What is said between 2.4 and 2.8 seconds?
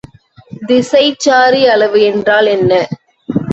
என்ன?